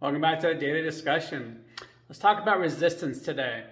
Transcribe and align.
Welcome 0.00 0.22
back 0.22 0.40
to 0.40 0.48
a 0.48 0.54
daily 0.54 0.80
discussion. 0.80 1.62
Let's 2.08 2.18
talk 2.18 2.40
about 2.40 2.58
resistance 2.58 3.20
today. 3.20 3.64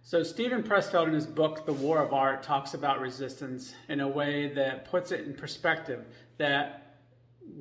So, 0.00 0.22
Steven 0.22 0.62
Pressfield, 0.62 1.08
in 1.08 1.12
his 1.12 1.26
book, 1.26 1.66
The 1.66 1.74
War 1.74 2.02
of 2.02 2.14
Art, 2.14 2.42
talks 2.42 2.72
about 2.72 3.02
resistance 3.02 3.74
in 3.90 4.00
a 4.00 4.08
way 4.08 4.48
that 4.54 4.86
puts 4.86 5.12
it 5.12 5.26
in 5.26 5.34
perspective 5.34 6.06
that 6.38 6.96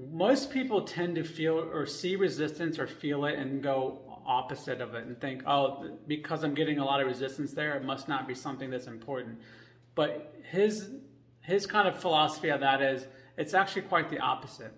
most 0.09 0.51
people 0.51 0.83
tend 0.83 1.15
to 1.15 1.23
feel 1.25 1.59
or 1.59 1.85
see 1.85 2.15
resistance 2.15 2.79
or 2.79 2.87
feel 2.87 3.25
it 3.25 3.37
and 3.37 3.61
go 3.61 3.99
opposite 4.25 4.79
of 4.79 4.95
it 4.95 5.03
and 5.03 5.19
think, 5.19 5.43
oh, 5.45 5.89
because 6.07 6.45
I'm 6.45 6.53
getting 6.53 6.79
a 6.79 6.85
lot 6.85 7.01
of 7.01 7.07
resistance 7.07 7.51
there, 7.51 7.75
it 7.75 7.83
must 7.83 8.07
not 8.07 8.25
be 8.25 8.35
something 8.35 8.69
that's 8.69 8.87
important. 8.87 9.37
But 9.95 10.33
his 10.49 10.91
his 11.41 11.65
kind 11.65 11.89
of 11.89 11.99
philosophy 11.99 12.47
of 12.47 12.61
that 12.61 12.81
is 12.81 13.05
it's 13.37 13.53
actually 13.53 13.81
quite 13.81 14.09
the 14.09 14.19
opposite. 14.19 14.71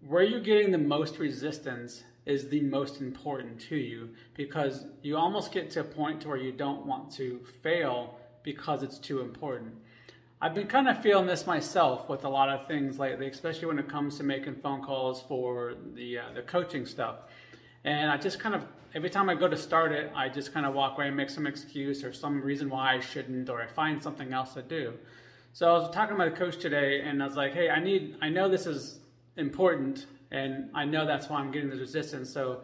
Where 0.00 0.22
you're 0.22 0.40
getting 0.40 0.70
the 0.70 0.78
most 0.78 1.18
resistance 1.18 2.04
is 2.28 2.48
the 2.50 2.60
most 2.60 3.00
important 3.00 3.58
to 3.58 3.76
you 3.76 4.10
because 4.34 4.84
you 5.02 5.16
almost 5.16 5.50
get 5.50 5.70
to 5.70 5.80
a 5.80 5.84
point 5.84 6.20
to 6.20 6.28
where 6.28 6.36
you 6.36 6.52
don't 6.52 6.84
want 6.84 7.10
to 7.10 7.40
fail 7.62 8.14
because 8.42 8.82
it's 8.82 8.98
too 8.98 9.20
important. 9.22 9.74
I've 10.40 10.54
been 10.54 10.68
kind 10.68 10.88
of 10.88 11.02
feeling 11.02 11.26
this 11.26 11.46
myself 11.46 12.08
with 12.08 12.24
a 12.24 12.28
lot 12.28 12.50
of 12.50 12.68
things 12.68 12.98
lately, 12.98 13.26
especially 13.28 13.66
when 13.66 13.78
it 13.78 13.88
comes 13.88 14.18
to 14.18 14.24
making 14.24 14.56
phone 14.56 14.82
calls 14.82 15.22
for 15.22 15.74
the 15.94 16.18
uh, 16.18 16.22
the 16.34 16.42
coaching 16.42 16.86
stuff. 16.86 17.16
And 17.82 18.10
I 18.10 18.18
just 18.18 18.38
kind 18.38 18.54
of 18.54 18.64
every 18.94 19.10
time 19.10 19.30
I 19.30 19.34
go 19.34 19.48
to 19.48 19.56
start 19.56 19.92
it, 19.92 20.12
I 20.14 20.28
just 20.28 20.52
kind 20.52 20.66
of 20.66 20.74
walk 20.74 20.96
away 20.96 21.08
and 21.08 21.16
make 21.16 21.30
some 21.30 21.46
excuse 21.46 22.04
or 22.04 22.12
some 22.12 22.42
reason 22.42 22.68
why 22.68 22.94
I 22.94 23.00
shouldn't, 23.00 23.48
or 23.48 23.60
I 23.60 23.66
find 23.66 24.02
something 24.02 24.32
else 24.32 24.54
to 24.54 24.62
do. 24.62 24.92
So 25.54 25.68
I 25.68 25.78
was 25.78 25.90
talking 25.90 26.16
to 26.16 26.18
my 26.18 26.30
coach 26.30 26.58
today, 26.58 27.00
and 27.00 27.22
I 27.22 27.26
was 27.26 27.36
like, 27.36 27.54
"Hey, 27.54 27.70
I 27.70 27.80
need. 27.80 28.16
I 28.20 28.28
know 28.28 28.48
this 28.48 28.66
is 28.66 29.00
important, 29.38 30.06
and 30.30 30.70
I 30.74 30.84
know 30.84 31.06
that's 31.06 31.28
why 31.28 31.38
I'm 31.38 31.50
getting 31.50 31.70
this 31.70 31.80
resistance. 31.80 32.30
So 32.30 32.62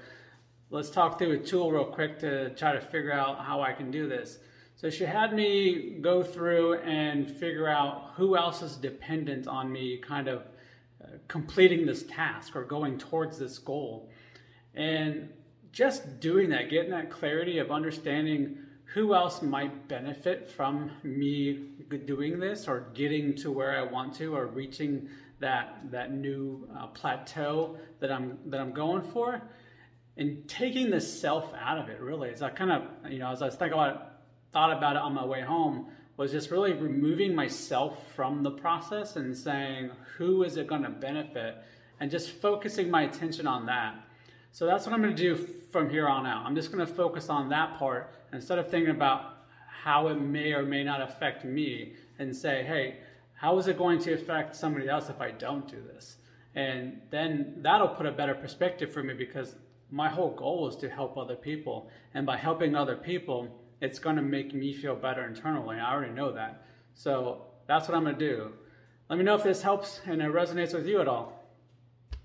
let's 0.70 0.90
talk 0.90 1.18
through 1.18 1.32
a 1.32 1.38
tool 1.38 1.72
real 1.72 1.86
quick 1.86 2.18
to 2.20 2.50
try 2.50 2.72
to 2.72 2.80
figure 2.80 3.12
out 3.12 3.38
how 3.44 3.62
I 3.62 3.72
can 3.72 3.90
do 3.90 4.08
this. 4.08 4.38
So 4.76 4.90
she 4.90 5.04
had 5.04 5.32
me 5.32 5.98
go 6.00 6.22
through 6.22 6.74
and 6.80 7.30
figure 7.30 7.68
out 7.68 8.12
who 8.16 8.36
else 8.36 8.60
is 8.60 8.76
dependent 8.76 9.46
on 9.46 9.72
me 9.72 9.98
kind 9.98 10.28
of 10.28 10.42
uh, 11.02 11.06
completing 11.28 11.86
this 11.86 12.02
task 12.02 12.56
or 12.56 12.64
going 12.64 12.98
towards 12.98 13.38
this 13.38 13.58
goal. 13.58 14.10
And 14.74 15.30
just 15.72 16.20
doing 16.20 16.50
that, 16.50 16.70
getting 16.70 16.90
that 16.90 17.10
clarity 17.10 17.58
of 17.58 17.70
understanding 17.70 18.58
who 18.94 19.14
else 19.14 19.42
might 19.42 19.88
benefit 19.88 20.48
from 20.48 20.90
me 21.02 21.70
doing 22.06 22.38
this 22.38 22.68
or 22.68 22.88
getting 22.94 23.34
to 23.34 23.50
where 23.50 23.76
I 23.76 23.82
want 23.82 24.14
to 24.16 24.34
or 24.34 24.46
reaching 24.46 25.08
that 25.40 25.90
that 25.90 26.12
new 26.12 26.68
uh, 26.76 26.86
plateau 26.88 27.76
that 28.00 28.10
I'm 28.10 28.38
that 28.46 28.60
I'm 28.60 28.72
going 28.72 29.02
for, 29.02 29.42
and 30.16 30.48
taking 30.48 30.90
the 30.90 31.00
self 31.00 31.52
out 31.54 31.78
of 31.78 31.88
it. 31.88 32.00
Really, 32.00 32.30
as 32.30 32.42
I 32.42 32.50
kind 32.50 32.72
of 32.72 33.12
you 33.12 33.18
know 33.18 33.30
as 33.30 33.42
I 33.42 33.46
was 33.46 33.54
thinking 33.56 33.74
about 33.74 33.96
it, 33.96 34.00
thought 34.52 34.76
about 34.76 34.96
it 34.96 35.02
on 35.02 35.14
my 35.14 35.24
way 35.24 35.42
home, 35.42 35.86
was 36.16 36.32
just 36.32 36.50
really 36.50 36.72
removing 36.72 37.34
myself 37.34 38.12
from 38.14 38.42
the 38.42 38.50
process 38.50 39.16
and 39.16 39.36
saying 39.36 39.90
who 40.16 40.42
is 40.44 40.56
it 40.56 40.66
going 40.66 40.82
to 40.82 40.90
benefit, 40.90 41.56
and 42.00 42.10
just 42.10 42.30
focusing 42.30 42.90
my 42.90 43.02
attention 43.02 43.46
on 43.46 43.66
that. 43.66 43.96
So 44.52 44.66
that's 44.66 44.86
what 44.86 44.94
I'm 44.94 45.02
going 45.02 45.16
to 45.16 45.20
do 45.20 45.34
from 45.72 45.90
here 45.90 46.06
on 46.06 46.26
out. 46.26 46.46
I'm 46.46 46.54
just 46.54 46.70
going 46.70 46.86
to 46.86 46.92
focus 46.92 47.28
on 47.28 47.48
that 47.48 47.76
part 47.76 48.14
instead 48.32 48.58
of 48.58 48.70
thinking 48.70 48.94
about 48.94 49.34
how 49.82 50.06
it 50.06 50.14
may 50.14 50.52
or 50.52 50.62
may 50.62 50.84
not 50.84 51.02
affect 51.02 51.44
me 51.44 51.94
and 52.18 52.34
say, 52.34 52.62
hey, 52.62 52.98
how 53.34 53.58
is 53.58 53.66
it 53.68 53.76
going 53.76 53.98
to 54.00 54.12
affect 54.12 54.56
somebody 54.56 54.88
else 54.88 55.08
if 55.08 55.20
I 55.20 55.30
don't 55.30 55.68
do 55.68 55.82
this? 55.92 56.16
And 56.54 57.00
then 57.10 57.56
that'll 57.62 57.88
put 57.88 58.06
a 58.06 58.12
better 58.12 58.34
perspective 58.34 58.92
for 58.92 59.02
me 59.02 59.14
because 59.14 59.56
my 59.90 60.08
whole 60.08 60.30
goal 60.30 60.68
is 60.68 60.76
to 60.76 60.88
help 60.88 61.16
other 61.16 61.36
people. 61.36 61.90
And 62.14 62.24
by 62.24 62.36
helping 62.36 62.74
other 62.74 62.96
people, 62.96 63.48
it's 63.80 63.98
going 63.98 64.16
to 64.16 64.22
make 64.22 64.54
me 64.54 64.72
feel 64.72 64.94
better 64.94 65.26
internally. 65.26 65.76
I 65.78 65.92
already 65.92 66.12
know 66.12 66.32
that. 66.32 66.64
So 66.94 67.42
that's 67.66 67.88
what 67.88 67.96
I'm 67.96 68.04
going 68.04 68.18
to 68.18 68.28
do. 68.28 68.52
Let 69.10 69.18
me 69.18 69.24
know 69.24 69.34
if 69.34 69.42
this 69.42 69.62
helps 69.62 70.00
and 70.06 70.22
it 70.22 70.32
resonates 70.32 70.72
with 70.72 70.86
you 70.86 71.00
at 71.00 71.08
all. 71.08 71.43